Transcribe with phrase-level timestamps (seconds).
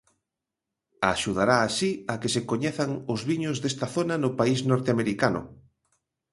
[1.13, 5.41] Axudará así a que se coñezan os viños desta zona no país norteamericano.